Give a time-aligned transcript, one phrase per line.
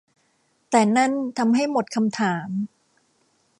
[0.69, 2.49] แต่นั่นทำให้หมดคำถาม